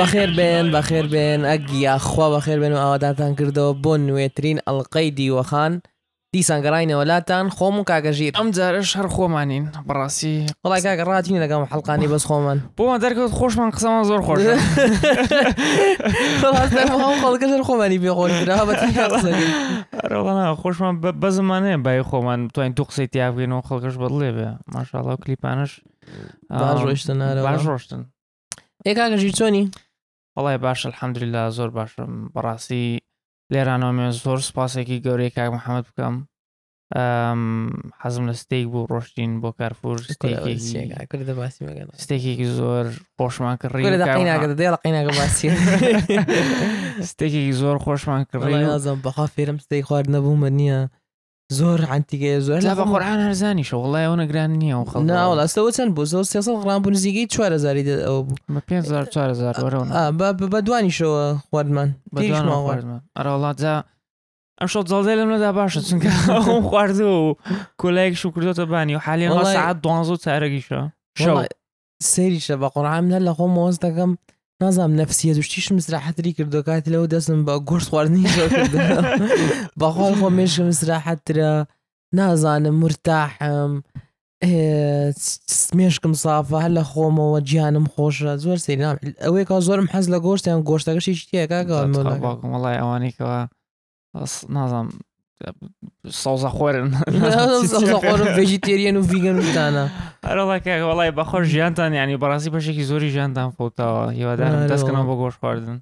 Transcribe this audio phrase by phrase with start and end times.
[0.00, 5.72] بەخێر بێن بەخێر بێن ئەگیاخوا بەخێر بێن و ئاواداتان کردەوە بۆ نوێترین ئەڵلقەی دیوەخان
[6.34, 12.24] دیسانگەڕینەوە لاتان خۆم و کاگەژیر ئەم جارە شەر خۆمانین بەڕاستی وڵای کاگەڕاتین لەگەم حڵقانی بەس
[12.28, 14.40] خۆمان بۆمان دەرکەوت خۆشمان قسەمان زۆر خۆش
[17.24, 20.04] خەڵگەژر خۆمانی بێخۆشراوە
[20.62, 25.70] خۆشمان بە زمانەیە بای خۆمان توانین تو قسەی تیاگەینەوە خەڵگەش بەڵێ بێ ماشاڵاو کلیپانش
[26.82, 27.18] ڕۆشتن
[27.68, 28.02] ڕۆشتن
[28.88, 29.64] ێ کاگەژی چۆنی؟
[30.36, 32.84] وڵای باشە الحەمدللا زۆر باشم بەڕاستی
[33.52, 36.16] لێرانەوەێ زۆر سپاسێکی گەورەی کاک محەممەد بکەم
[38.02, 39.96] حەزم لە ستێک بوو ڕۆشتین بۆ کارفور
[42.04, 42.86] ستێکێکی زۆر
[43.18, 43.84] خۆشمان کردڕی
[47.10, 50.80] ستێکێکی زۆر خۆشمان کردڕی نازم بەخوا فێرم ستەی خوارد نەبوو مە نییە
[51.58, 56.02] زۆر عنتیگەی زۆر لە بەخۆران هەرزانیشە وڵای ئەوە نەگران نییە و خڵ ناوەڵاستەوە چەند بۆ
[56.12, 57.82] زۆر سێسە ڕام بوو نزیگەی 4زاری
[60.52, 61.88] بە دوانیشەوە خواردمان
[62.64, 63.74] خواردمان ئەراڵاتجا
[64.60, 66.10] ئەمشە زڵدە باشە چونکە
[67.16, 67.34] و
[67.80, 70.80] کۆلایەکش و بانی و حالیان سعات دوانزۆ چارەگیشە
[72.62, 72.68] بە
[73.26, 74.10] لە مۆز دەگەم
[74.62, 78.26] نازام نفسیە دوشتیشم زراحەتری کردوکات لەەوە دەستم بە گۆشت خواردنی
[79.80, 81.50] بەخوال خۆ مێشم زراحەترە
[82.16, 83.72] نازانم مرتاحم
[85.78, 90.60] مێشکم سافە هەر لە خۆمەوە گیانم خۆشە زۆر سەیرام ئەوەی کا زۆرم حەز لە گۆشتیان
[90.68, 93.38] گۆشتەکەشی شتێکگەڵای ئەوانێکەوە
[94.56, 94.88] نازانم
[96.22, 96.88] ساوزە خۆرن
[98.36, 99.84] ڤژیتێریەن و ڤگەن وتانە
[100.28, 105.78] ئەرڵەکە وڵی بەخۆش ژیانتان ینی بەڕاستی بەشێکی زۆری ژیانتان فوتاوە هیوادار دەستکەنەوە بە گۆش خواردن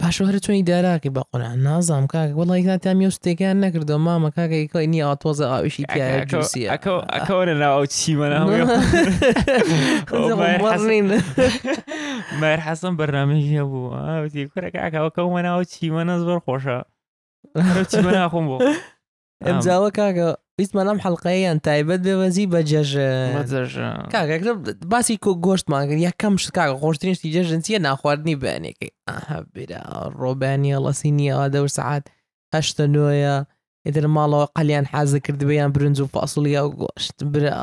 [0.00, 5.00] پاشۆ هەر توی داراکە بە قۆنا نازام کاک وڵی ناتامی ستێکیان نەکردو مامە کاکەیکۆی نی
[5.06, 5.84] ئاتۆزە ئاویشی
[6.74, 8.66] ئەکەوەرە ناو چیمەناین
[12.40, 13.90] مەر حەسم بەرنامەژە بوو
[14.52, 16.78] کوورەکەکەەوە کەمەناو چیمەنە زۆر خۆشە
[17.54, 18.56] ناخۆم بۆ
[19.46, 20.28] ئەمجاوە کاگە
[20.60, 22.90] بیستمە لەم حەڵلقەیەیان تایبەت بێوەزی بە جەژ
[24.14, 24.52] کاگەکرە
[24.92, 29.82] باسی کۆ گۆشتمانگر یەکەم شکاگە خۆشتنیشتی جەژن چیە ناخواردنی بەیانێکی ئەهبیرا
[30.20, 32.02] ڕۆبانیە لەسی نیەوە دەور سعات
[32.54, 33.36] هەشتە نوۆیە
[33.86, 37.58] ئێتر ماڵەوە قەلیان حەزە کرد بیان برنج و پاسڵیا و گۆشت برا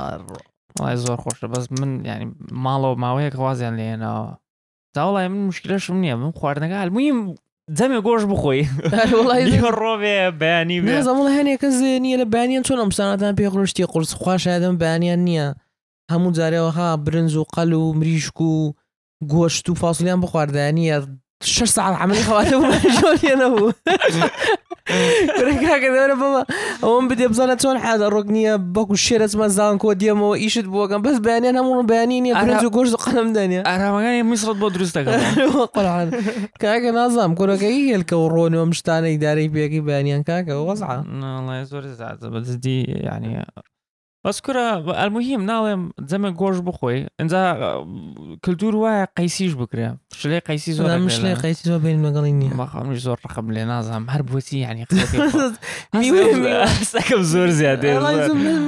[0.79, 2.27] وڵی زۆر خۆشە بەس من ینی
[2.65, 4.21] ماڵەوە ماوەیەک خوازیان لێنەوە
[4.95, 7.19] داوڵی من مشکلەشم نییە من خواردنەکە هەلمویم
[7.75, 8.61] جەمێ گۆش بخۆی
[9.79, 15.47] ڕۆبێ بەیانی بێزەڵ هەنێکە زێنیە لە بانیان چۆن ئەمسانەتان پێ ڕشتی قرس خوۆشادەم بانیان نییە
[16.11, 18.51] هەموو جارەوەها برنج و قەل و مریشک و
[19.33, 20.97] گۆشت و فاسلیان بخواردانیە
[21.55, 23.71] شش ساعت عملی خەواتە بوو
[24.87, 26.45] Кога да баба,
[26.81, 31.01] он биде бзана чон ҳад рогния баку шерас ма зан ко демо ишит бу гам
[31.01, 33.63] бас бани на мон бани не принц горз қалам дания.
[33.65, 35.13] Ара маган мисрат бо дуруст гам.
[35.75, 36.15] Қуръан.
[36.59, 40.97] Кага назам кора каги гел корони мштана идари беги бани ка ка وضعه.
[41.03, 43.43] والله يزور زعزع بس دي يعني
[44.27, 44.63] مەسکورە
[44.99, 47.41] ئەلمهم ناڵێم جەمە گۆش بخۆی ئەجا
[48.43, 49.87] کللتور وایە قەیسیش بکرێ
[50.19, 54.21] شلێ قەیسی زۆر شلێ قەیسی زۆر بین يعني نیە مەخەمی زۆر ڕقم لێ نازانم هەر
[54.29, 54.85] بۆچی ینی
[56.93, 57.89] سەکەم زۆر زیادێ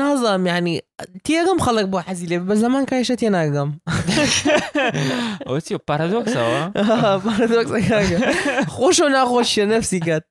[0.00, 0.84] نظام يعني
[1.24, 3.78] تيغم خلق بو حزيلي بس زمان كايشة تيناغم
[5.46, 10.26] اوتيو بارادوكس ها بارادوكس كاغا خوش انا خوش نفسي كات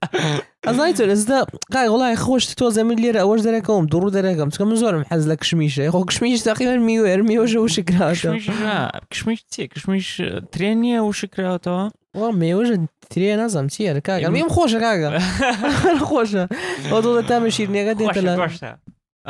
[0.65, 5.27] ازايتون ازدا قاي والله خوش تو زميل ليرة اوش دراكم درو دراكم تكم زور محز
[5.29, 11.01] لك كشميشة خو كشميش تقريبا ميوير ميوش وش كراتا كشميش لا كشميش تي كشميش ترينيا
[11.01, 15.19] وش كراتا وامي وجد تري نظام تير كاكا المهم خوشة كاكا
[16.09, 16.49] خوشة
[16.91, 18.77] ودولة تامشير نيغادي تلا خوشة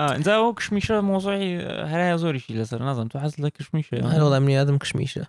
[0.08, 1.60] اینجا ئەو کشمیشە مۆزۆی
[1.92, 5.24] هەرای زۆریشی لەسەر نازم تو حەز لە کشمیشە هەرڵام نیادم کشمیشە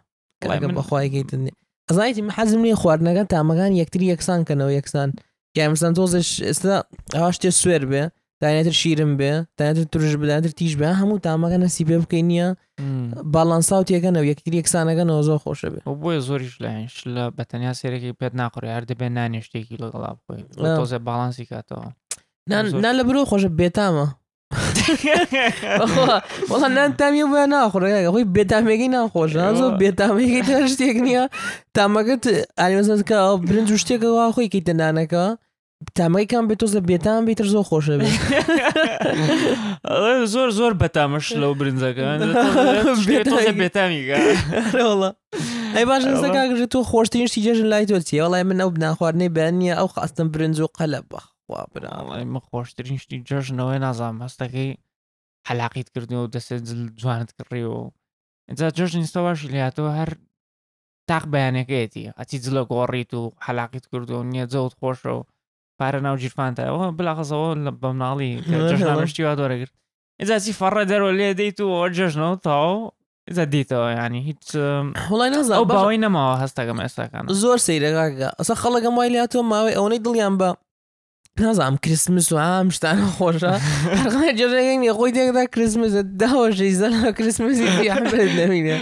[0.47, 1.43] بەخوایگەیتن
[1.91, 5.09] ئەزایتی حەزم نیە خواردنەکە تامەکان یەکتری یەکسان کەنەوە یەکسان
[5.57, 6.77] یامسان تۆزش ئێستا
[7.17, 8.03] ئەوش تێ سوێر بێ
[8.43, 12.49] دانێتر شیرم بێ دانێتر ترش بدانتر تیش بە هەموو تامەکە نەسی پێ بکەین نیە
[13.35, 18.85] باڵانساوتێکەکەنەوە یەکتری یەکسانەکەنەوە زۆر خۆشە بێ بۆیە زۆریش لەش لە بەتەنیا سێرەی پێت ناخۆری هەر
[18.91, 20.43] دەبێ نانیشتێکی لەگەڵا بخۆی
[20.79, 21.87] تۆزە باڵانسی کاتەوە
[22.83, 24.07] نان لە برۆ خۆشە بێتامە
[24.51, 31.23] وەڵ نان تامی بە ناخڕێ خۆی بێتامێکی ناخۆشان زۆر بێتامێکی تر شتێک نییە
[31.77, 32.25] تامەگەت
[32.61, 33.19] ئالیمەزەکە
[33.49, 35.25] برنج و شتێکەوە خۆیکی تەنانەکە
[35.99, 38.15] تامەیکان بێت تۆزە بێتان بیتر زۆر خۆشە بێت
[40.35, 42.19] زۆر زۆر بەتامەش لەو برنجەکان
[43.63, 44.17] بێتامیڵە
[45.77, 49.89] ئەی باشەکەژێت تۆ خۆشتین شتی جێژن لای تۆ چی وڵای من ئەو بناخواردنەی بەنیە ئەو
[49.95, 54.79] خاستم برنج و قەلە بەخ خوا براڵی من خۆشترین شتی جەژنەوەی نازانام هەستەکەی
[55.49, 56.63] حەلاقیت کردنەوە و دەسێت
[57.01, 57.83] جوانت کڕیەوە
[58.49, 60.11] اینجا جەژنی سەواشی لاتەوە هەر
[61.11, 65.23] تاق بەیانەکەیەتی ئەتی جلە گۆڕیت و حەلاقیت کردو نییە جەوت خۆشەوە
[65.79, 68.33] پارە ناو جیرفانتەوە بلاغەزەوە لە بەمناڵی
[68.71, 69.75] جەژنامەشتی وا دۆرەگرت
[70.21, 72.71] ئێزاسی فەڕە دەرەوە لێ دەیت و ئەو جەژنەوە تاو
[73.29, 74.45] ئێزا دیتەوە ینی هیچ
[75.11, 80.35] هەڵی نازە باەوەی نەماوە هەستەکەم ئێستاکان زۆر سەیرەگاگە ئەسا خەڵەکەم وای لاتۆ ماوەی ئەوەی دڵیان
[80.41, 80.51] بە
[81.39, 83.55] نازام کریسمس و ئام شتان خۆشە
[84.39, 87.65] جێژەیە خۆی دێکدا کریسمس داوەژەی زەنا کریسمسی
[88.41, 88.77] نمینێ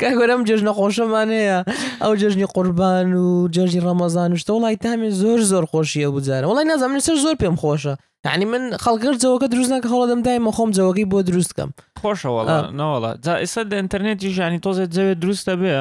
[0.00, 1.58] کاگەرم جێژ نەخۆشەمانەیە
[2.02, 6.90] ئەو جژنی قوربان و جەژی ڕەمەزان شتە وڵی تامی زۆر زۆر خۆشیە بجارە وڵی نازام
[6.98, 7.94] لەسەر زۆر پێم خۆشە
[8.26, 11.70] یعنی من خەڵگر جەوەکە دروست نکە هەڵەدەم دایمە خۆم جەوەکەی بۆ دروستکەم
[12.02, 15.76] خۆشەوەڵەوەڵە جا ئێستا لە ئینتەرنێتی ژانی تۆزێت جەوێت دروستە بێ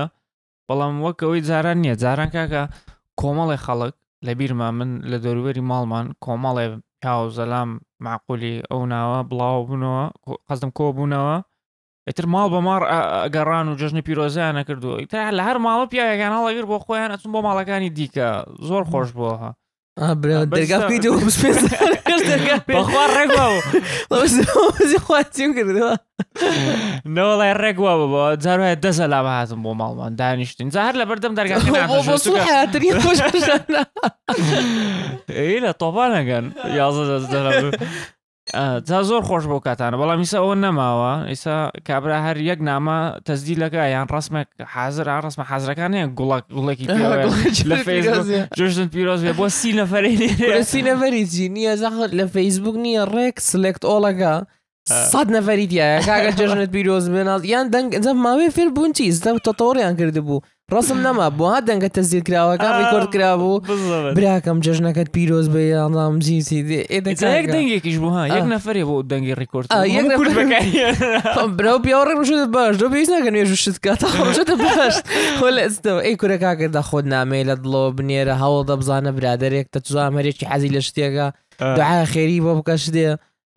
[0.67, 2.63] بەڵام وەک ئەوەی جاران نییە جاران کاکە
[3.19, 3.93] کۆمەڵی خەڵک
[4.27, 6.65] لە بیرما من لە دەوروبەری ماڵمان کۆمەڵێ
[7.01, 7.69] پیاوزەلام
[8.05, 10.03] معقولی ئەو ناوە بڵاو بوونەوە
[10.47, 11.35] قەزم کۆ بوونەوە
[12.07, 12.81] ئەتر ماڵ بە ماڕ
[13.35, 17.93] گەڕان و جژنی پیرۆزیان نەکردووە تا لە هەر ماڵە پیاەکانەڵەگر بۆ خۆیان ئەچون بۆ ماڵەکانی
[17.97, 18.29] دیکە
[18.67, 19.49] زۆر خۆش بووەها
[19.99, 21.57] درګافي جو سپیس
[22.65, 23.59] په خور رګواو
[24.11, 25.73] اوس اوس خو څنګه دی
[27.17, 31.71] نو لا رګواو بو زارو د سلامات مو مال من دانشتین زهر لا بردم درګافي
[31.71, 33.21] نه بو صح تري خوش
[35.29, 36.49] ايه لا طبعا كان
[36.79, 37.77] يا زلمه
[38.55, 41.53] جا زۆر خۆش بۆ کاتانە بەڵام ئیسا ئەوە نەماوە ئیسا
[41.87, 42.97] کابرا هەر یەک نامە
[43.27, 46.85] تەزدی لەگە یان ڕسمێک حاضر ڕسممە حازەکان یان گوڵک گوڵێکی
[48.57, 50.13] جشن پیرۆز بۆ سی نەفەری
[50.71, 51.23] سی نەفەری
[51.55, 54.33] نییە زەخت لە فەیسبوک نییە ڕێک سلکت ئۆڵەکە
[55.11, 59.93] سەد نەفەری دیە کاگە جژنت پیرۆز بێنات یان دەنگ ماوەی فێر بوون چی زدە تۆڕیان
[59.99, 63.53] کردبوو پیروز نەما بۆ ها دەنگە تەزیر کراوەکان ڕیکۆرد کرابوو
[64.17, 66.59] براکەم جژنەکەت پیرۆز بە یاڵام زیسی
[66.97, 69.67] ێک دەنگێکیش بوو یەک نەفرێ بۆ دەنگی ڕیکۆرد
[71.57, 74.95] برا پیاڕێمشت باش دۆ پێویست ناکە نوێژ شتکاتەشت باش
[75.57, 77.05] لەستەوە ئەی کورەکەکەدا خۆت خود
[77.49, 81.27] لە دڵۆ بنێرە هەوڵ دەبزانە برادێک تە توزان هەرێکی حەزی لە شتێکە
[81.77, 83.09] دوعا خێری بۆ بکەش دێ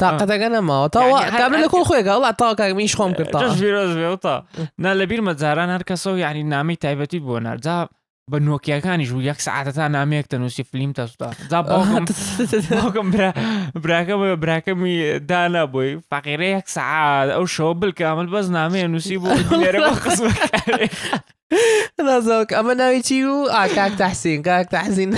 [0.03, 0.61] طاقتك گنا آه.
[0.61, 4.45] ما تا و تعمل يعني لك خويا والله طاقتك مش خوم كرتا جوش فيروز تا
[4.79, 7.89] نا لبير مزاران هر كسو يعني نامي تايبتي بونار ذا
[8.33, 15.97] بە نۆکیەکانی ژوو یەک سعاتتا نامەیەکتە نووسی فلیم تەستا باوکم براکە بە براکەمی دانا بووی
[15.99, 19.65] فەقیرە یەک سعات ئەو شەوە بلکە ئەمل بەس نامەیە نووسی بوو
[21.99, 25.15] نازوك اما ناويتيو اه كاك تحسين كاك تحسين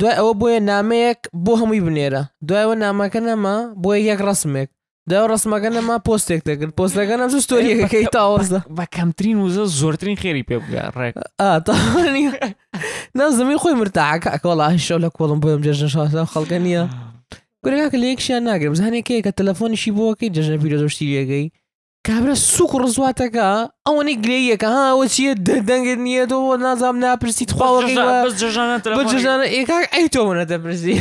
[0.00, 4.68] دوای ئەوە بۆیە نامەیەک بۆ هەمووی بنێرە دوایەوە نامەکە نەما بۆ یەک ڕسمێک
[5.10, 10.56] دا ڕسمەکە نەما پۆستێک دەگرن پۆستەکە نەم ستۆریەکەی تاوەزدا بە کەمترین وزە زۆرترین خێری پێ
[10.64, 11.14] بگە ڕێک
[13.14, 15.90] نازمی خۆی مرتاعکە ئەکەڵی شەو لە کۆڵم بۆم جێژن
[16.32, 16.84] خەڵکە نییە
[17.64, 21.48] گورگاکە لە یەکشیان ناگرم زانێکەیە کە تەلەفۆنیشی بۆکەی جژنە پیرۆزۆشتی لێگەی
[22.06, 23.48] کابرا سووق ڕزواتەکە
[23.86, 25.32] ئەوەی گرەیەکە هاوە چیە
[25.68, 30.94] دەنگت نییە تۆ بۆ نازام ناپرسیت خواوەژانە ئێکا ئەی تۆمەە دەپرسی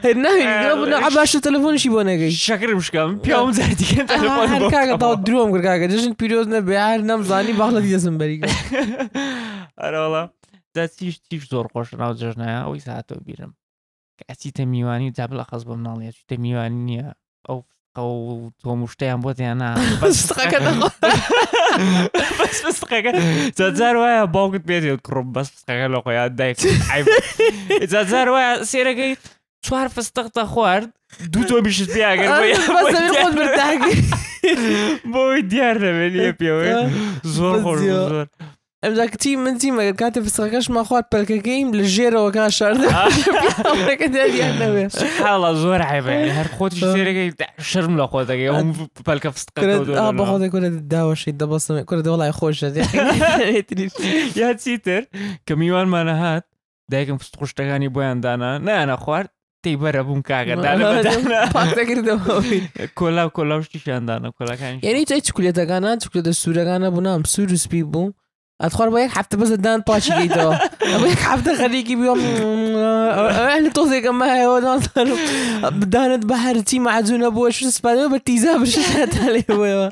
[1.16, 7.54] باشە تەلفۆنشی بۆ نەگەی شکر بشکم پیام زارتیکەتاو درۆم گرگاگە دەژن پیرۆز نەبێ هەر نەمزانی
[7.60, 8.36] باڵەتی دەزم بەری
[9.80, 10.22] ئەرەڵە.
[10.76, 13.52] دەچیش تیش زۆر خۆشناو جژنایە ئەوی سااتۆ بیرم
[14.18, 17.06] کە ئەچیتە میوانی جا بڵە خەز بۆ مناڵیە چیتە میوانی نییە
[17.48, 17.58] ئەو
[17.96, 18.10] ئەو
[18.60, 19.70] تۆ مشتیان بۆ تیانە
[23.78, 26.56] جار وایە باوکت پێێت کڕم بەس پسەکە لە خۆیان دایک
[28.10, 29.12] جار وایە سێرەکەی
[29.66, 30.88] چوار فستەختە خوارد
[31.32, 32.28] دوو تۆ بیشت پیاگەر
[35.14, 36.64] بۆی دیار دەبێت پێوە
[37.36, 37.56] زۆر
[37.90, 38.26] زۆر.
[38.92, 42.80] ذاك تي من تيما كاتب سرقاش ما خوات بالكاكيم للجيرو وكا شرد
[44.88, 48.72] سبحان الله زور عيب يعني هر خوت جيرة شرم لا خوت هم
[49.06, 52.62] بالكا في سقط اه يكون هاد الدواء شي دابا كل دي والله خوش
[54.36, 55.04] يا تيتر
[55.46, 56.44] كميوان ما نهات
[56.88, 59.28] دايكم في سقوش تغاني بوان دانا نا انا خوارد
[59.62, 64.56] تي برا بوم كاغا دانه بدانه پاکتا کرده بابی کلا کلا وشتی شان دانه کلا
[64.56, 68.12] کنش یعنی تو چکولیتا گانه چکولیتا سوره بونام سوروس بی
[68.60, 70.54] ادخل gewoon حفت بس hebben طاش dan pas
[71.14, 72.20] حفت خليك بيوم
[73.34, 73.70] احنا
[76.16, 78.74] بحر تي مع زون بو شو سبالو بتيزا باش
[79.12, 79.90] تالي هو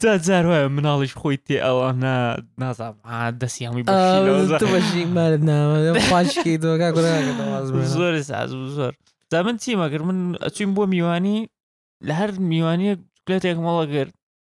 [0.00, 5.06] تا زار هو منالش خويتي او انا نازع عاد بس يومي بشي تو بشي
[7.86, 8.92] زور ساز زور
[9.58, 11.50] تي ما غير من تيم بو ميواني
[12.04, 14.10] لهر ميواني كلاتك والله غير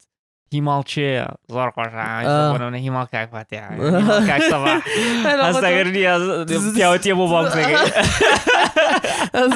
[0.53, 1.09] هیمال چێ
[1.55, 3.63] زۆر خۆشە هیمال کاک فاتیا
[5.47, 7.73] هەستاگەرنییاوتە بۆ باڵەکەی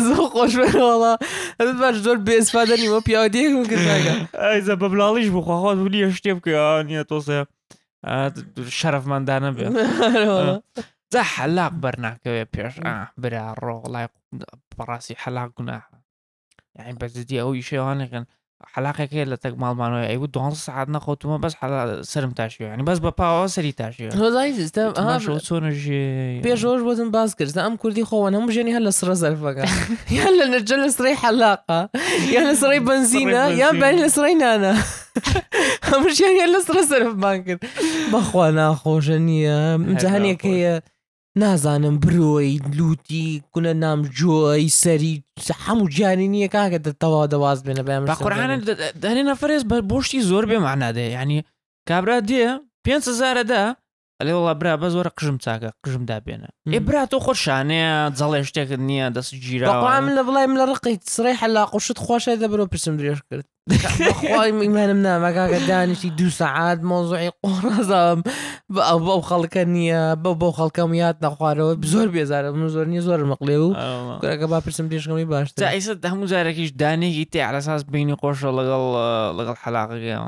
[0.07, 1.17] زۆر خۆش وڵا
[1.81, 3.77] باش زۆر بێسفادەنی وە پیاوەیەکم كي
[4.81, 7.37] بەبلاڵیش بخواخوات ولیە شتێ بکەنیە تۆسێ
[8.79, 9.65] شەرفمەدانە بێ
[11.13, 12.73] جا حەلاق بەرناکەوێ پێش
[13.21, 14.07] برا ڕۆ لای
[14.77, 15.87] پڕاستی حەلاق گوناها
[16.77, 18.25] یعنی بەزدی ئەو یشێوانێکن
[18.73, 22.65] حلقه کې لته مال مانو ایو دون ساعت نه خو ما بس حالا سرم تاشیو
[22.67, 26.53] یعنی يعني بس بابا او سری تاشیو هو زایز استم ها شو سونه جي بي
[26.53, 29.39] جوج وزن باز كرز ام نعم كردي خو انا مو جاني هلا سر زلف
[30.17, 31.89] يلا نرجل سري حلاقه
[32.33, 34.73] يا سري بنزينه يا بين سري نانا
[36.05, 37.57] مش يعني هلا سر زلف بانكر
[38.13, 40.79] بخوانا خوشنيه متهنيه كي
[41.37, 45.23] نازانم برۆی لوتی گونە نام جۆی سەری
[45.65, 48.55] هەموو جیانی نییە کاکە دەتەوا دەواز بێنە بەم قورانە
[49.03, 51.43] دەێنە فەرێز بە بۆشتی زۆر بێ معنادێ ینی
[51.89, 52.43] کابرا دێ
[52.85, 53.63] پێ زارەدا
[54.21, 58.79] ئەلێ وڵا برا بە زۆرە قژم چاکە قژمدا بێنە ێ برا تۆ خۆشانەیە جەڵێ شتێکت
[58.89, 63.45] نییە دەست گیرەوام لە بڵایم لە ڕقیت سڕی هەلا قوشت خۆشە دەبەوە پرسم درێژ کرد
[63.65, 68.19] خی میمانم نامەکەکە دانیشتی دو سعات مۆزوعی قۆڕازم
[68.87, 73.19] ئەو بەو خەڵکە نییە بە بۆ خەڵکەم یاد نەخوارەوە زۆر بێزارە من زۆر نیە زۆر
[73.31, 73.67] مەقلێ و
[74.21, 78.83] کوەکە با پرسم پێشەکەمی باش ئیس هەموو جارێکیش دانێکی تێ عرەساس بینی خۆشە لەگەڵ
[79.37, 80.19] لەگەڵ حەلاقەکە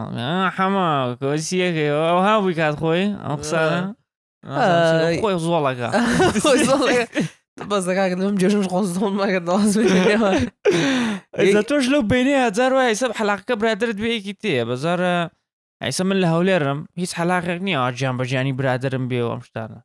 [0.58, 0.90] حەما
[1.22, 3.82] کۆسیەکەەوە ئەو هاوی کات خۆی ئەو قسانە
[5.22, 5.90] خۆی زۆڵەکە
[7.72, 9.44] بەزەکەم جێژم خۆزۆن ماگەڕ
[11.70, 15.16] تۆش لەو بینێ هزار وای سب حلاقەکە برادرت بەیەکی تێ بەزارە
[15.84, 19.80] ئەیسە من لە هەولێرم هیچ حلاقێک نییە ئاجیان بەژیانی برادرم بێەوەم شتانە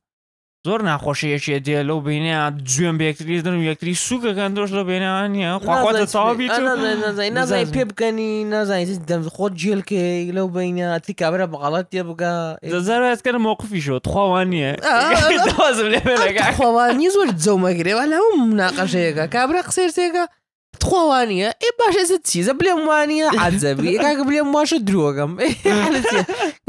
[0.67, 2.35] ზურ ნახოში შეიძლება ვინე
[2.73, 7.65] ძვენ ბიექტრის და ბიექტრის სუკა განდროსო ბენანია ყვაყვა წავი თუ ანა ანა ანა ანა ზაი
[7.77, 10.05] ფიპ განი ანა ზაი ზი და ხოჯილ კე
[10.37, 12.31] ლო ბენა თი კამერა ბალატია ბგა
[12.77, 14.71] ზაზარა ასკერ მოყფიშო თხოვანია
[15.51, 20.25] დავაზმლე ბელეგა თხოვანი ზურ ძომა გრევა ლა უნა ყაშეგა კამერა ხსერსეგა
[20.83, 25.35] თხოვანია ე ბაშა ზე ცი ზა ბლემანია აძები კაგ ბლემ მოშო დროგამ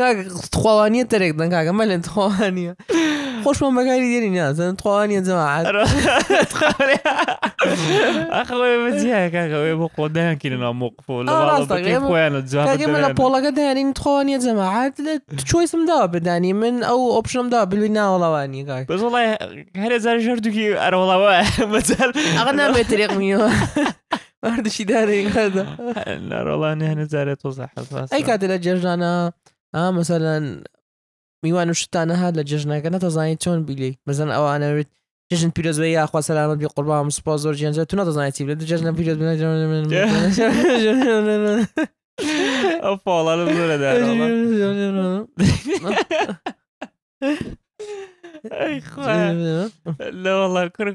[0.01, 0.25] კაგ
[0.57, 2.73] თხოვანია ტერეგდან კაგ მალენ თხოვანია
[3.43, 5.65] خۆشمان بەکاری دێنی نازن توانە جەماعات
[8.35, 14.93] ئەخەوەی بەجیای کاکەوەی بۆ خۆدایانکی لەنا مۆقفۆلەگەمە لە ولا دانین توانە جەماعات
[15.49, 19.27] چۆیسمدا بدانی من ئەو ئۆپشنمدا بلوی ناوەڵاوانی کاک بەڵای
[19.83, 21.31] هەر زار ژردوکی ئەرەوەڵاوە
[21.73, 23.47] بەجار ئەغ نامێت ترێقمیەوە.
[24.45, 25.65] هذا دارێن خەدا
[26.29, 29.13] لەڕۆڵانی هەنەزارێت تۆ زەحەت ئەی کاتێ لە جێژانە
[29.75, 30.35] ئا مثلا
[31.43, 34.89] میوان و شتانەها لە جژنەکە نەتەزانانی چۆن بیلی بەزن ئەوانەوێت
[35.31, 39.19] جژن پیرۆزبە یاخوا سەلامت بی قوربام سپاز زۆر جێنج تو نەتەزانانی چی لە جژنە پیرۆز
[42.83, 43.33] ئەو پاڵە
[43.71, 43.91] لەدا
[50.23, 50.87] لەوەڵار کوڕ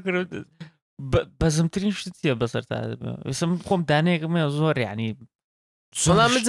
[1.39, 2.75] بەزمترین شتیە بەسەر تا
[3.29, 5.07] بسم خۆم دانێکمە زۆر یعنی
[5.97, 6.41] بوونەوەڵا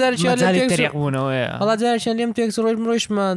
[1.83, 3.27] جاریان لێم تێکس ڕۆژ ڕۆیشمە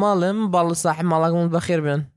[0.00, 2.00] ماڵم باڵ ساح ماڵاکمون بەخێر بێن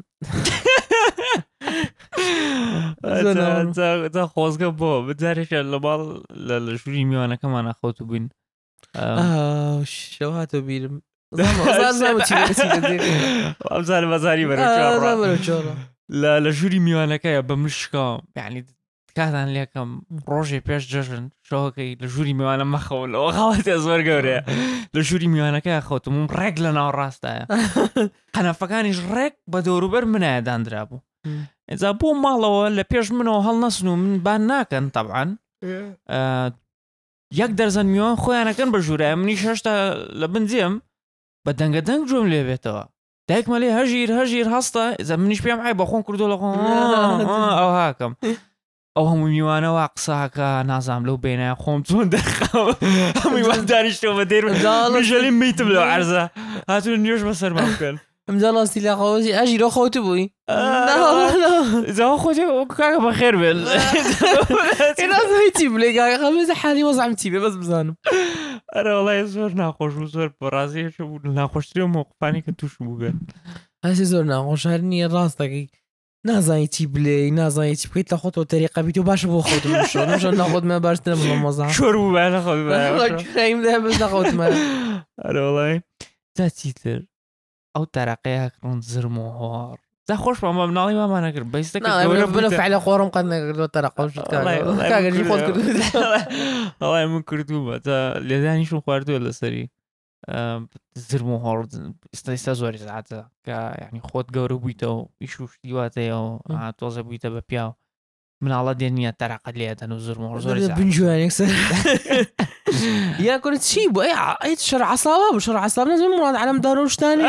[4.34, 6.02] خۆزگە بۆ بجارێک لە باڵ
[6.48, 8.26] لە ژووری میوانەکەمانە خۆت بووین
[10.14, 10.96] شەوهاتۆ بیرم
[13.72, 14.62] ئەمزار بەزاری بەرە
[16.22, 18.06] لە ژووری میوانەکەیە بە مشکا
[18.40, 18.60] یعنی
[19.18, 19.90] کاتان لێکم
[20.30, 24.42] ڕۆژێ پێش جژن شۆکەی لە ژووری میوانە مەخەوە لەەوە خاڵێتە زۆر گەورەیە
[24.96, 27.44] لە ژووری میوانەکە خۆتمم ڕێک لە ناو ڕاستایە
[28.36, 31.02] قەنەفەکانیش ڕێک بە دەوروبەر منایە دانرا بوو
[31.70, 35.30] ئەجا بۆ ماڵەوە لە پێش منەوە هەڵ نەسن و من بان ناکەن تەبان
[37.42, 39.74] یەک دەرزەن میوان خۆیانەکەن بە ژوورای منی شەشتا
[40.22, 40.74] لە بنجێم
[41.46, 42.84] بە دەنگە دەنگ جۆم لێ بێتەوە
[43.30, 46.54] دایکمە لێ هەژیر هەژیر هەستە ئەزە منیش پێم ئای بەخۆن کردو لە خۆن
[47.60, 48.14] ئەو هاکەم.
[48.98, 52.74] ئەو هەموو میوانەوە قساکە نازام لەو بینە خۆم چۆن دەخەوە
[53.24, 56.24] هەمووان دانیشتەوە دێژەلی میتم لەو عرزە
[56.70, 57.96] هاتون نوێش بە سەرما بکەن
[58.28, 58.82] ئەمجا لاستی
[59.38, 60.26] ئەژیرۆ خۆت بووی
[61.90, 62.00] از
[62.80, 63.36] کاکە بە خێر
[65.44, 67.96] هیچی حالی وەزانتی بێ بەس بزانم
[68.78, 68.92] آره،
[69.36, 71.20] زۆر ناخۆش و زۆر بەڕازیەکە بوو
[71.84, 73.14] و مۆقپانی کە توش بوو زور
[73.86, 75.08] هەسی زۆر ناخۆشار نییە
[76.26, 80.32] نازنی تی بلی نازنی تی پیت و تری قبیت و باش بو خود میشود نمیشه
[80.32, 84.54] نخود من باش نمیشه مزه شروع بله خوبی بله خیم ده بس نخود من
[85.26, 85.82] آره ولی
[86.38, 87.08] تاثیر
[87.76, 91.80] او ترقی ها کن زرموار ز خوش با ما نالی ما من اگر بیست که
[91.80, 95.60] نالی من بنا فعلا خورم کن نگر دو ترقی شد کن کن گری خود کن
[96.82, 99.70] نالی من کردیم با تا لذت نیشون خورد ولی سری
[100.30, 100.68] زرم
[101.14, 101.98] يعني و هەڵ
[102.30, 107.72] ئێستا زۆر زعاتە کە یعنی خۆت گەورە بوویتەوە ئیش و شتیواتەیەەوە تۆزە بوویتە بە پیاو
[108.46, 111.34] مناڵە دێنە تەراقەت لێدەن و زرم و زۆر بنجوانێک
[113.28, 114.02] یا کرد چی بۆ
[114.44, 117.26] ئەیت شەر عساوا بە شەر عسا نزم وڵات عەم داڕۆشتانێ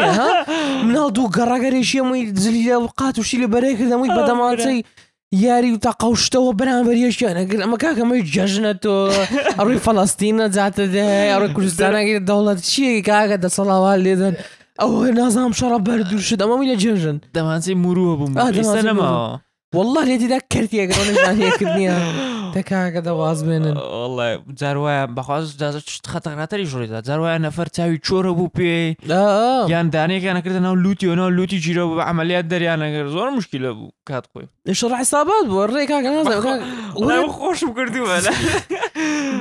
[0.87, 4.79] مناڵ دوو گەڕاگەرێشیەمەی زلی لە قات وشی لە بەرەی کردەمەوەی آه، بەدەمانچەی
[5.33, 8.93] یاری و تا قەوشتەوە بەرامبەریەشیانەگر ئەمە کاکەمەی جەژنە تۆ
[9.57, 14.35] ئەڕووی فەڵاستینە جاتە دێ ئەڕە کوردستانەگەر دەوڵەت چیەکی کاکە دەسەڵاوان لێدەن
[14.81, 19.41] ئەوە نازام شەڕە بەردووشت ئەمەمی لە جێژن دەمانچی مرووە بووم ئەماوە.
[19.75, 21.97] والله لێ دیدا کردیەکردنیە
[22.57, 23.75] تەکاگە دەواز بێنن
[24.61, 25.45] جارواە بەخواز
[25.95, 28.89] شت خەتەناتەری ژڕێدا جارواە نەفەر چاوی چۆرە بوو پێی
[29.73, 34.45] یان دانێکیانەکردە ناو لوتیۆنەوە لوتی جیرە بە ئەعملیات دەریانەگەر زۆر مشکلە بوو کات خۆی
[34.81, 38.01] شڕ حسابات بۆ ڕێکاگەڵ خۆشم کردی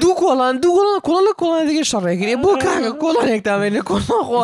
[0.02, 4.40] دوو کۆڵان دووڵان کۆڵ لە کۆڵان دیگە شەڕێگرێ بۆ کاگە کۆڵانێک دامێنێ کۆڵخۆ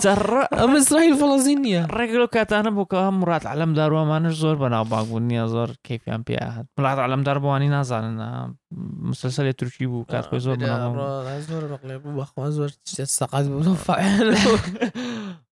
[0.61, 5.45] ئەمەسرائیل فڵزی نییە ڕێگەلو کاتانە بۆ کە هەم ڕات علەم داروامانش زۆر بەناوباک بوو نیە
[5.53, 8.55] زۆر كيف عم يعني بيعهد ملاحظ على مدربه واني نازل انا
[9.01, 14.03] مسلسل يترشيبو كانت خوي زور زور ازور بو بخو ازور تسقط بنفع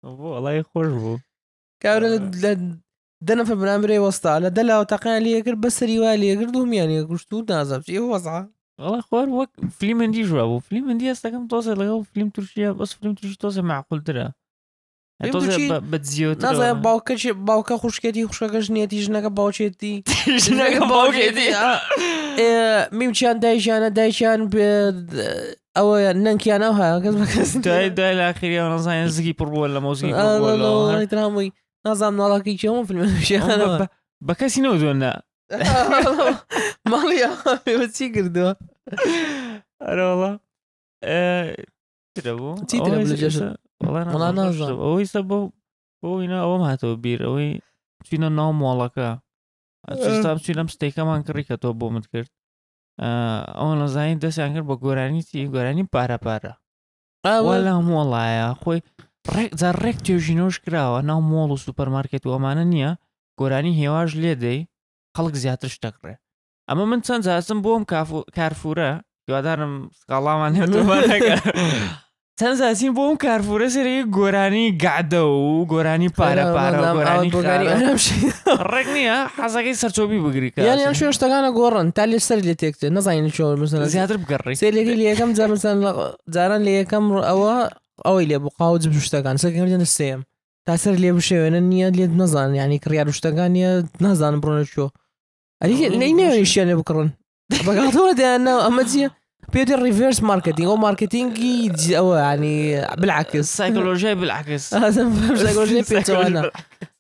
[0.03, 1.17] والله يخرجوا
[1.83, 2.31] كاول
[3.23, 7.45] دنا في برامري وسطا لا دلا وتقنا لي يقر بس ريوالي يقر دوم يعني قشتو
[7.49, 8.49] نازب شي وضعه
[8.81, 13.13] والله خوار وك فيلم عندي جوابو فيلم دي استكم توصل لغو فيلم ترشيا بس فيلم
[13.13, 14.31] ترشيا توصل معقول ترى
[15.13, 16.30] بەزیۆ
[16.86, 17.13] باوکە
[17.49, 19.93] باوکە خوشکێتی خوشەکە ژنێتی ژنەکە باوچێتی
[20.43, 21.47] ژنەکە باوچێتی
[22.97, 24.41] میمچیان دایژیانە دایکیان
[25.78, 25.95] ئەوە
[26.26, 31.49] نەنگیانە هاکەس بەکەس دوای دوای لاخری ڕزانان زگی پڕ بووە لە مۆزیرامووی
[31.86, 33.58] نازام ناڵاکی چێمە فیلمشیانە
[34.28, 35.13] بە کەسی نەوە دوێننا
[36.91, 37.19] ماڵی
[37.95, 38.52] چی کردووە
[39.84, 40.32] ئەرەڵە
[42.69, 42.80] چی
[43.91, 45.38] بەڵان نازانم ئەوەی سە بۆ
[46.02, 47.50] بۆینا ئەوەم هاتەوە بیر ئەوەی
[48.08, 49.10] چینە ناو مۆڵەکە
[49.89, 52.32] ئەستام چی لەم ستێکەمان کڕی کە تۆ بۆ من کرد
[53.58, 56.54] ئەو نەزانین دەستیان کرد بە گۆرانی چی گۆرانی پارە پارە
[57.65, 58.80] لە مۆڵایە خۆی
[59.36, 62.91] ڕێکجار ڕێک توێژینۆش کراوە ناو مۆڵ و سوپەرمارکێت ئەمانە نییە
[63.39, 64.60] گۆرانی هێواش لێ دەی
[65.15, 66.15] خەڵک زیاتر شتەکڕێ
[66.69, 67.84] ئەمە من چەند جاسم بۆم
[68.38, 68.89] کارفورە
[69.30, 70.63] یوادارم سکاڵامان هێ
[72.39, 76.80] چەند زاسین بۆ ئەم کارفورە سری گۆرانی گعدە و گۆرانی پارە پارە
[78.74, 83.30] ڕێک نییە حەزەکەی سەرچۆبی بگریکە یان شوێ شتەکانە گۆڕن تا لێ سەر لێ تێکتە نزانین
[83.36, 83.43] چۆ
[83.96, 85.30] زیاتر بگەڕی سێ لێکی لە یەکەم
[86.34, 87.54] جاران لە یەکەم ئەوە
[88.08, 90.22] ئەوەی لێ بقاوت شتەکان سەکردێنە سێم
[90.65, 93.72] تا سەر لێ بشێوێنە نییە لێت نەزان ینی کڕیار شتەکان نیە
[94.06, 94.86] نازانم بڕۆنە چۆ
[95.62, 97.10] ئەری نەوێنی شوێنێ بکڕن
[97.65, 99.10] بەگاتەوە دایان ئەمە جیە
[99.53, 101.36] بيدير ريفيرس ماركتينغ هو ماركتينغ
[102.15, 106.51] يعني بالعكس سايكولوجي بالعكس هذا ما سايكولوجيا بيتو انا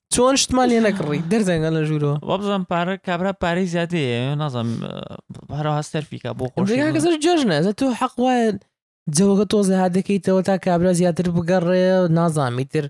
[0.09, 4.79] تون شت مالي انا كري درت انا جورو وابزم بار كابرا باريس ياتي نظم
[5.49, 8.59] بارو هاستر فيك ابو خوش ديك هكا زوج جوجنا زاتو حق وين
[9.13, 12.89] تزوجت وزي هذا كي تو تا كابرا زياتر بقري نظام يدير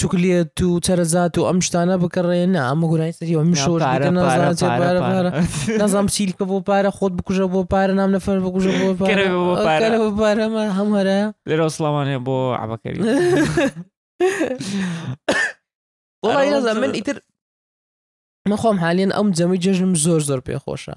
[0.00, 3.88] چکلێت و چەرەزات و ئەم شتانە بکەڕێنە ئەمە گورای سەریەوە میشۆرە
[5.82, 8.88] نازام سیلکە بۆ پارە خۆت بکوژە بۆ پارە نام نەفەر بکوژە بۆ
[10.20, 12.98] پارەمە هەمەرە لێرە سڵامانەیە بۆ عبەکەری
[16.26, 17.16] وڵی نازان من ئیتر
[18.50, 20.96] مەخۆم حالێن ئەم جەمی جەژم زۆر زۆر پێخۆشە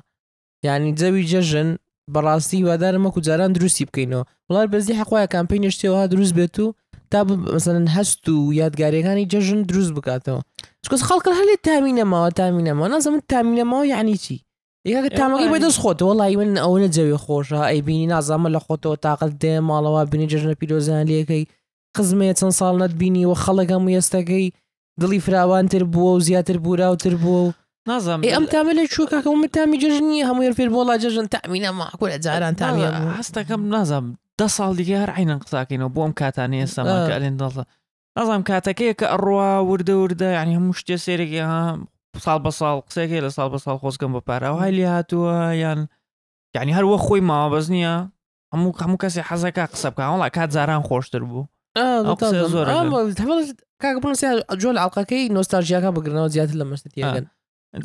[0.68, 1.70] یعنی جەوی جەژن
[2.14, 6.68] بەڕاستی وادارمە کوجاران دروستی بکەینەوە وڵار بەزی حەخوایە کامپینشتێەوە دروست بێت و
[7.12, 10.42] تا مثلەن هەست و یادگارەکانی جەژن دروست بکاتەوە
[10.86, 14.38] چکس خەڵکە هەلێ تامینەماوە تامینەمەوە نازەمن تامینەماوە یعنی چی
[14.90, 18.96] یکە تامەکە بە دەست خۆتەوە لای من ئەوە جەوێ خۆشە ئەی بینی نازامە لە خۆتەوە
[19.06, 21.44] تااقل دێ ماڵەوە بینی جژنە پیرۆزان لەکەی
[21.98, 24.46] قزمەیە چەند ساڵ نەت بینی و خەڵەکەم وێستەکەی
[25.02, 27.52] دڵی فراوانتر بووە و زیاتر بوراوتر بووە و
[27.90, 32.56] نازم ئەم تامە لە چووکەکەم من تامی جژنی هەموو فێر بۆڵا جژن تامینەما کورە جاران
[32.62, 32.84] تامی
[33.20, 34.06] هەستەکەم نازم
[34.40, 37.64] ده ساڵ دیگە هەر عینەن قساکەینەوە بۆم کاتانەیە سەماکە ئەلێن دەڵە
[38.18, 41.62] نازانام کاتەکەی کە ئەڕوا وردە وردە ینی هەموو شتێ سێرەێکی ها
[42.26, 45.80] ساڵ بە ساڵ قسێکی لە ساڵ بە ساڵ خۆزگەم بە پاراوهای لێ هاتووە یان
[46.56, 47.96] یعنی هەروە خۆی ماوەبەز نییە
[48.54, 51.46] هەموو هەموو کەسی حەزەکە قسە بکە وڵا کات زاران خۆشتر بوو
[54.62, 57.26] جۆ عڵلقەکەی نۆستاژیەکە بگرنەوە زیاتر لە مەستیان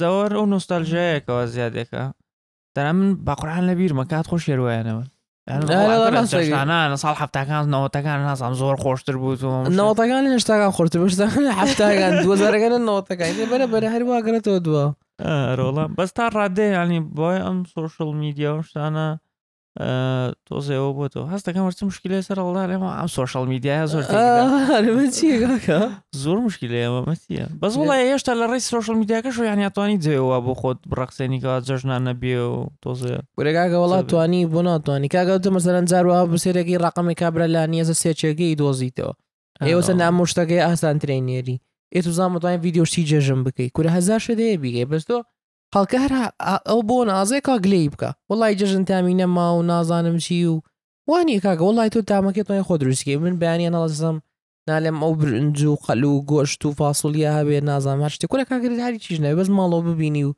[0.01, 2.03] زەوەر ئەو نۆستالژەیەکەوە زیادێکە
[2.77, 5.05] دەنا من باقران لە بیر مەکات خۆش شێروایانەوە
[5.46, 9.35] نا ساڵ هەفتەکان نەوەتەکان ناسام زۆر خۆشتر بوو
[9.78, 10.98] نەوەتەکان هێشتاکان خۆشتر
[11.61, 12.72] هەفتەکان دوزارەکان
[13.52, 14.85] بره بەرە بەرە تو دو
[15.59, 18.62] ڕۆڵە بس تا راده ینی بۆی ام سوۆشل میدییا و
[18.96, 19.07] نه
[19.78, 24.02] تۆزەوە بۆ تۆ هەستەکەم وەرچ مشکلە سەر ئەڵدا لێمە ئەم سوۆشال میدیایە زۆر
[26.22, 31.56] زۆر مشکلە ئەمەمەتیە بەس وڵی هێشتا لە ڕێی سوۆشل میدیاکەش یانیاتوانی جێەوە بۆ خۆت بڕقسێنیکەوە
[31.66, 37.46] جەژنان نەبێ و تۆزە برێگاگە وڵات توانی بۆ ناتوانانی کاگەوتە مەزەرەن جاروە بسێرەی ڕقمی کابرا
[37.54, 39.12] لا نیەزە سێچێگەی دۆزیتەوە
[39.68, 41.56] ئێوەسە نامۆشتەکەی ئاسانترینێری
[41.94, 45.18] ئێ تو زانمەتوانین ویددیۆشتی جێژم بکەیت کورە هزار شدەیە بیگەی بەستۆ
[45.74, 46.12] خەڵکە هەر
[46.68, 50.62] ئەو بۆ نازێکا گلەی بکە وڵی جژن تامی نەما و نازانم چی و
[51.08, 54.16] وانی کاکە وڵی تۆ تامەکەێتەوەی خۆ دروستکی من بەیانی نەڵزم
[54.68, 58.82] نالێم ئەو برنج و قەل و گۆشت و فاسولیە هەبێ نازانم هەر شتێک کوە کاگری
[58.84, 60.37] هاری چیژنە بەس ماڵەوە ببینی و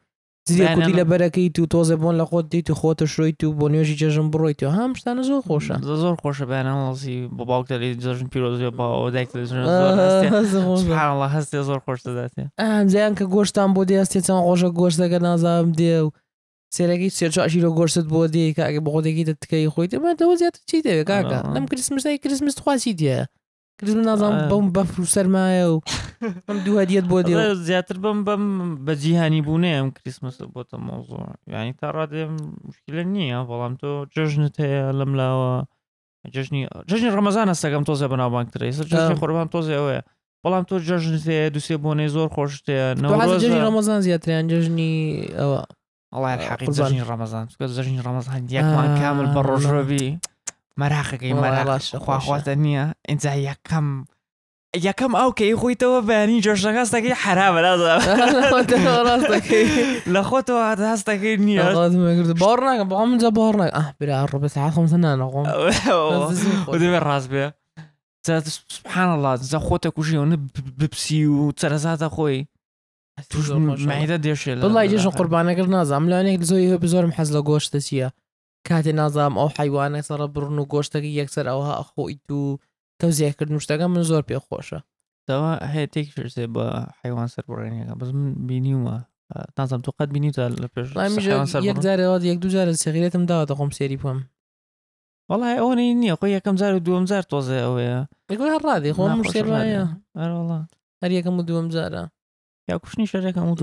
[0.49, 3.97] کوردی لە بەرەکەی تو تۆزە بۆن لە خۆت دیت و خۆتە شوی تو بۆ نوێژی
[4.03, 8.71] جەژم بڕۆیت و هەم شتانە زۆر خۆشە زۆر خۆشە بەەوەزی بۆ باوک دەلی جژن پیرۆزیە
[8.79, 9.37] باەوە دایکڵ
[11.37, 16.09] هەستێ زۆر خۆش دەداتێ ئەمزیان کە گۆشتان بۆ دێستێ چەند خۆشە گۆشتەکە نازام دێ و
[16.77, 21.07] سێرەی سێچشی لە گۆشت بۆ دێ کاگە بۆ خۆدێکی دەتکەی خۆیت مەەوە زیاتر چی دەوێت
[21.11, 23.19] کاکە ئەم کریسمسای کریسمس خواستی دیە
[23.79, 25.79] کریسم نازام بەم بەفر سەرمایە و
[26.23, 27.37] ئەم دوو هەدیت بۆ دێ
[27.69, 28.43] زیاتر بم بم
[28.87, 32.33] بەجیهانی بوونێ ئەم کریسمس بۆتە مۆزۆ ینی تا ڕادێم
[32.69, 35.53] مشکلە نییە بەڵام تۆ جژنت هەیە لەم لاوە
[36.35, 38.69] جژنی جژنی ڕەمەزانە سەگەم تۆزە بە ناوبانک ترێ
[39.21, 40.01] قوربان تۆزەوەە
[40.45, 42.87] بەڵام تۆ جژنتێ دوسێ بۆنێ زۆر خۆشتەیە
[43.67, 44.95] ڕەمەزان زیاتریان جژنی
[45.39, 45.61] ئەوە
[46.15, 47.45] ئەڵای حقیزانی ڕەمەزان
[47.77, 50.07] زژنی ڕەمەزان دیەکمان کامل بە ڕۆژڕۆبی
[50.81, 53.89] مەراخەکەی مەراڵاشخواخواتە نییە ئینجا یەکەم.
[54.89, 57.61] یەکەم ئەو کەی خۆیتەوە بەینی جۆشەکەستەکەی حرامە
[60.15, 61.65] لە خۆتەوە هەستەکەی نییە
[62.43, 65.45] باڕ ناکە بۆ منجا باڕ ناک برا ڕۆبە ساخۆمسە نانەقۆم
[67.09, 67.45] ڕاست بێ
[68.77, 70.27] سبحان الله زە خۆتە کوژیەوە
[70.81, 71.29] بپسی و
[71.61, 72.39] چەرەزاتە خۆی
[73.31, 78.09] توشمەدە دێشێ بڵی جێژن قوربانەگر نازام لەوانێک زۆی بزۆرم حەز لە گۆشتە چییە
[78.69, 82.43] کاتێ نازام ئەو حیوانە سەرە بڕن و گۆشتەکە یەکسەر ئەوها ئەخۆیت و
[83.01, 84.81] تەوزیکردن شتەکە من زۆر پێ خۆشە
[85.29, 88.97] داوا هەیە تێکشێ حيوان حیوان سەرڕێنەکە بس من بینیومە
[89.57, 90.67] تازم تو قەت بینی تا لە
[91.53, 94.19] زاري یەکجارەوە یەک دو جارە سەغیرێتم داوە خۆم سێری بم
[95.31, 97.99] وڵی ئەوەی نییە خۆی یەکەم زار و دوم زار تۆزێ ئەوەیە
[98.67, 99.85] ڕادی خۆم شێڕایە
[100.19, 100.61] ئەرڵە
[101.03, 102.05] هەر یەکەم و دوم جارە
[102.71, 103.55] یا کوشتنی شەرەکەم خۆ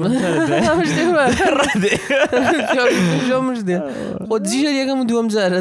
[4.48, 5.60] دیژە یەکەم و دوم جارە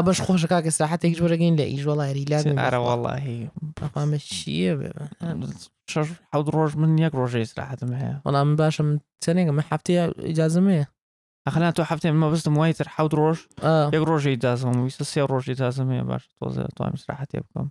[0.07, 3.41] بەش خۆشە کاکە سااحەتێک جۆرەگەین لە ئیژوەڵی لاەوەڵی
[3.79, 4.71] پەقامە چییە
[6.33, 8.89] حەوت ڕۆژ من یەک ڕۆژەی سراحتم هەیە وەڵام باشم
[9.23, 10.85] چەندێکمە هەفتەیە ئیجازمەیە
[11.45, 13.37] ئەخنا تۆ هەفتێ مە بستم وای تر حەوت ڕۆژ
[13.95, 17.67] یەک ڕۆژی دازم ویستە سێ ڕۆژی دازمەیە باش تۆزە توام سراحەتێ بکەم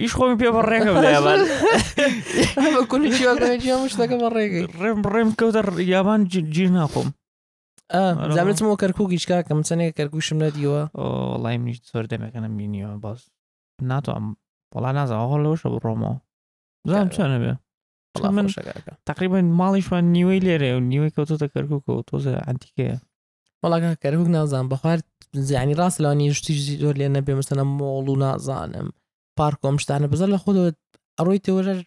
[0.00, 0.92] ئیش خۆمی پێ ڕێگە
[3.48, 5.60] ڕێگەم ڕێم کەوتە
[5.94, 6.20] یابان
[6.54, 7.08] گیر ناخۆم
[8.36, 10.80] زانێتمەوە کەرکوو گیشکاکەم چەندێک کەرکوشم نەدیوە
[11.44, 13.20] لای منیش زۆر دەمەکەنە بینیوە باس
[13.90, 14.26] ناتوانم
[14.74, 16.16] وڵا نازەهۆ لەەوەشە بڕۆمەوە
[16.90, 17.52] زانم چەنە بێ
[18.36, 18.46] من
[19.10, 22.96] تقریبان ماڵیشمان نیوەی لێرێ و نیوەی کەوتۆتە کەرکووکە و تۆزە ئەتیکەیە
[23.62, 25.04] وڵاگە کەرکک نازان بەخوارد
[25.48, 28.88] زیانی ڕاست لەوانی شتی زۆر لێ نەبێ مەسەنە مۆڵ و نازانم
[29.38, 30.48] پارکۆم شتانە بزار لە خۆ
[31.18, 31.78] ئەڕۆی تێوەژەر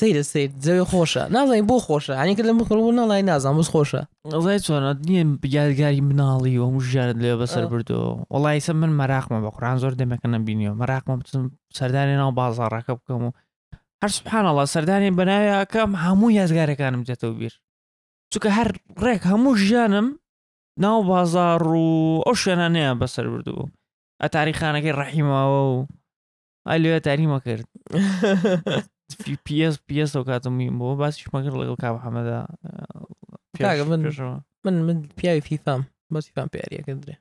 [0.00, 4.02] سەیرە سیر جەوێ خۆشە نازانانی بۆ خۆشە هەنی کە لە مکربوو نڵی نازان بس خۆشە
[4.34, 5.22] ئەڵای چۆنات نییە
[5.56, 7.98] یادگاری مناڵی و هەموو ژارت لێ بەسەر بردو
[8.34, 11.42] وڵی سە من مەراقمە بە قڕان زۆر دەمەکەنە بینیەوە مەراقمە بتم
[11.78, 13.30] سەردانی ناو بازارڕەکە بکەم و
[14.02, 17.54] هەر سوبحانەڵە سەردانی بەناویەکەم هەموو یادگارەکانم دێتەوە بیر
[18.32, 18.68] چکە هەر
[19.04, 20.06] ڕێک هەموو ژیانم
[20.84, 21.82] ناو بازار و
[22.26, 23.58] ئەو شوێنانەیە بەسەر بردو
[24.22, 25.74] ئە تاریخانەکەی ڕەحیماوە و
[26.68, 27.66] ئای لێ تاریمە کرد
[29.46, 32.38] PS PS و کاتمی بۆ باسیشمە کرد لەگەڵ کاب حەمەدا
[34.64, 35.80] من من پیاوی فیفام
[36.14, 37.16] بەسیفام پیاریەکە درێ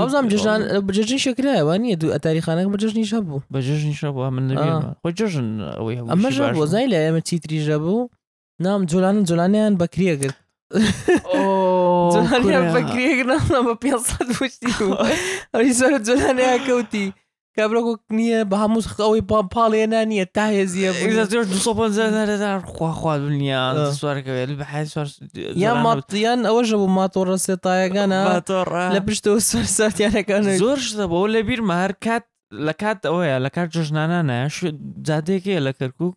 [0.00, 4.46] بازام جژان بەجژنی شکرایەوە نیە دوو ئەتاریخانەکە بەجژنی شە بوو بەجژنی شە بوو من
[5.04, 8.08] خۆ جژن ئەوەی ئەمەژ وەزای لە ئێمە چی تریژە بوو
[8.64, 10.36] نام جولان جولانیان بەکرە گرت
[12.74, 13.12] بەکرێ
[13.66, 13.94] بە پێ
[14.38, 14.68] پشتی
[15.54, 17.04] ئەوی زۆر جولانیان کەوتی
[17.58, 20.90] کابراۆک نییە بە هەمووس خەوەی پاپاڵێنا نییە تا هێزیە
[22.74, 24.64] خواخواردنیان سوارکەوێت بە
[25.64, 28.20] یا ماتیان ئەوەشە بوو ماتۆڕە سێتایەکانە
[28.96, 32.24] لە پشتەوە سەر ساتیانەکان زۆر شتە بەەوە لە بیرمە هەر کات
[32.66, 34.36] لە کات ئەوەیە لە کار جژنانانە
[35.08, 36.12] جادێکەیە لە کەرکک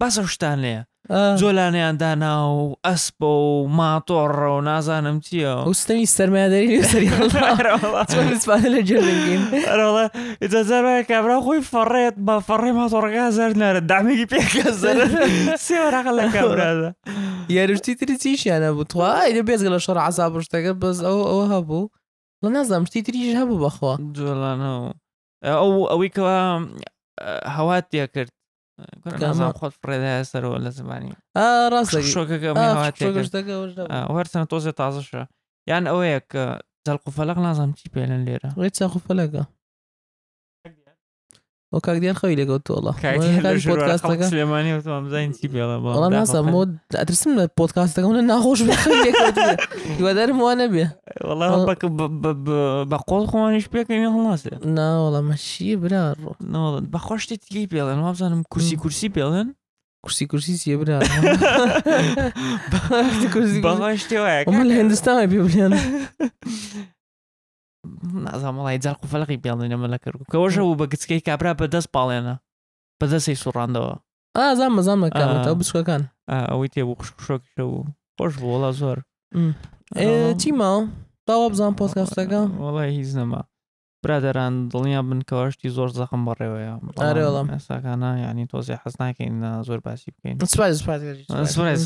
[0.00, 1.36] باسە شتانەیە آه.
[1.36, 3.26] جولاني عندنا واسبو
[3.64, 10.10] وماطور ونازا نمتيا وستمي سرما داري يسري والله تسمع بالنسبه لنا جولانين والله
[10.42, 16.64] اذا زرما كاميرا اخوي فريت ما فري ماطور غازر دعمي كي غازر سير على الكاميرا
[16.72, 16.94] هذا
[17.50, 21.42] يا رشتي تريتيش انا بو توا آه، اذا بيزغل شرع عصاب رشتك بس او او
[21.42, 21.88] هبو
[22.44, 24.94] لا نازم شتي تريش هبو بخوا جولانو
[25.44, 26.68] او اويك آه،
[27.46, 28.32] هوات يا كرت
[29.60, 31.12] خۆت پرێدای سەرەوە لە زمانی
[31.72, 35.22] ڕاست شۆکەکەوەرچەند تۆزێ تازشە
[35.70, 36.44] یان ئەوەیە کە
[36.86, 39.42] جەڵقوفەلق نازانم چی پێێنن لێرە ڕێ چاخوفەلەکە
[41.72, 46.42] وكارديان خوي اللي قلت والله كارديان بودكاست سليماني وتمام زين تجيب يلا والله ما صار
[46.42, 49.14] مود ترسم لنا بودكاست هنا ناخوش بخليك
[50.00, 50.92] يودر مو انا به
[51.24, 51.84] والله بك
[52.90, 57.94] بقول خوان ايش بك يعني خلاص لا والله ماشي برار لا والله بخوش تجيب يلا
[57.96, 59.54] ما بزنم كرسي كرسي بيلن
[60.06, 60.98] كرسي كرسي سي برا
[63.00, 65.78] كرسي كرسي بغاش تواعك هم الهندستان بيبليان
[68.26, 72.34] نازانمەڵی جار قوفەلقی پیاڵێنە مەلەکرد کەەوەژە و بە گچکەی کابرا بەدەست پاڵێنە
[73.00, 73.92] بەدەستی سوڕاندەوە
[74.38, 76.02] ئازان مەزان مەکەەوە بچکەکان
[76.50, 78.98] ئەوەی تێبوو خوشکشۆکشە بوو خۆش بوو وڵا زۆر
[80.40, 80.82] چی ماڵ
[81.26, 83.40] تاوا بزان پۆتکەستەکە وڵی هیچ نەما
[84.02, 86.72] برادەران دڵنیا بن کەەوەشتی زۆر زەخم بەڕێوەیە
[87.04, 89.34] ئارێڵم ئێستاکانە ینی تۆزی حەز ناکەین
[89.68, 91.76] زۆر باسی بکەین سوپای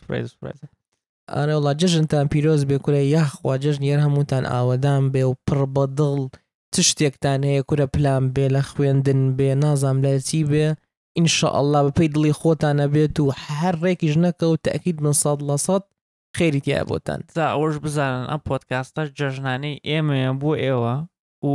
[0.00, 0.60] سوپای
[1.32, 6.16] ئەرە وڵا جژنتان پیرۆز بێ کورە یاخوا جژنیەر هەمووتان ئاوەدان بێ و پڕ بە دڵ
[6.72, 10.66] چ شتێکتان هەیە کورە پلان بێ لە خوێندن بێ نازام لە چی بێ
[11.16, 15.82] ئینشاء الله بەپی دڵی خۆتانە بێت و هەر ڕێکیش نەکەوت تاکیید من سەد لە سەد
[16.36, 20.94] خێری تیا بۆتان تا ئەوش بزانن ئەم پۆتکاستە جژنانەی ئێمەیان بۆ ئێوە
[21.48, 21.54] و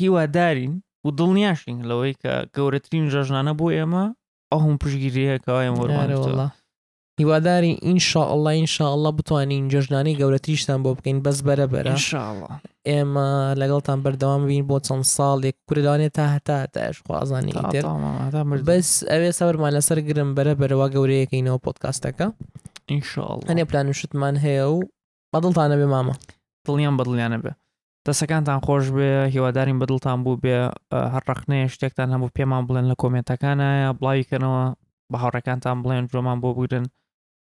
[0.00, 0.74] هیوادارین
[1.04, 4.04] و دڵنیاشین لەوەی کە گەورەترین ژەژنانە بۆ ئێمە
[4.52, 6.48] ئەوهم پشگیریەکەوای مۆرمانەوەڵە
[7.20, 11.94] هیواداری ئینشاءله ئینشاءله بتوانین جژنانی گەورەتریشتان بۆ بکەین بەس بەرە بەرە
[12.90, 13.28] ئێمە
[13.60, 17.52] لەگەڵتان بەردەوام بین بۆ چەند ساڵێک کوردوانێت تا هەتا تاش خوازانانی
[18.68, 22.26] بەس ئەوێ سەرمان لەسەر گرم بەرە بەرەوە گەورەیەکەینەوە پۆتکاستەکە
[22.90, 24.80] ئینشاءله هەنێ پلانوشتمان هەیە و
[25.32, 26.14] بەدڵتانە بێ مامە
[26.66, 27.52] دڵیان بەدڵیانە بێ
[28.06, 30.56] دەسەکانتان خۆش بێ هیوادارین بەدڵتان بوو بێ
[31.14, 34.62] هەرڕخنەیە شتێکتان هەموو پێمان بڵێن لە کۆمنتەکانە بڵاویکەنەوە
[35.12, 36.84] بە هاوڕەکانتان بڵێن جۆمان بۆ بگرن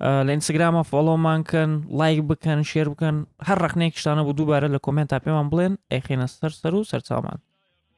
[0.05, 3.17] لە ئینسگرامە فۆڵۆمانکەن لایک بکەن شێر بکەن
[3.49, 7.39] هەر ڕخنێک شتانە بوو دووبارە لە کمنت تا پێمان بڵێن ئەیخێنە سەر سەر و سەرچاومان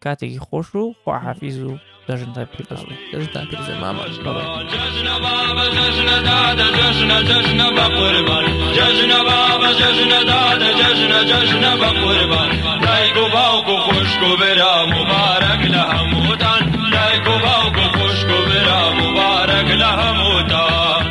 [0.04, 1.72] کاتێکی خۆش و خواحافیز و
[2.08, 2.62] دەژن تا پێ
[3.12, 4.14] دەژتان پێزە ماماژ
[12.86, 18.28] لایک و باوک و خوشک و برا مبارەک لە هەمووتان لایک و باوک و خوشک
[18.36, 21.08] و برا مبارەک لە هەمووتان